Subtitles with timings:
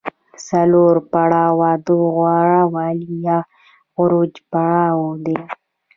[0.47, 3.37] څلورم پړاو د غوره والي یا
[3.97, 5.37] عروج پړاو دی